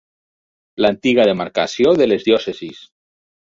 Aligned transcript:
L'antiga 0.83 1.27
demarcació 1.29 1.95
de 2.01 2.09
les 2.11 2.27
diòcesis. 2.31 2.83